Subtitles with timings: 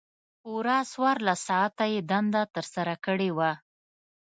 [0.41, 3.51] پوره څوارلس ساعته یې دنده ترسره کړې وه.